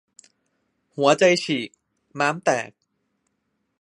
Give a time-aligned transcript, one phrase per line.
[0.95, 1.69] หัวใจฉีก-
[2.19, 2.69] ม้ามแตก